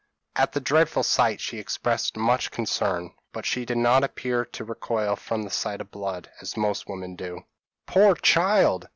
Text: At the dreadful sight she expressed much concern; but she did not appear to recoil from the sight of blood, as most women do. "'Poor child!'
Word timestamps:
At 0.35 0.53
the 0.53 0.59
dreadful 0.59 1.03
sight 1.03 1.39
she 1.39 1.59
expressed 1.59 2.17
much 2.17 2.49
concern; 2.49 3.13
but 3.31 3.45
she 3.45 3.65
did 3.65 3.77
not 3.77 4.03
appear 4.03 4.43
to 4.45 4.63
recoil 4.65 5.15
from 5.15 5.43
the 5.43 5.51
sight 5.51 5.79
of 5.79 5.91
blood, 5.91 6.31
as 6.41 6.57
most 6.57 6.89
women 6.89 7.15
do. 7.15 7.43
"'Poor 7.85 8.15
child!' 8.15 8.89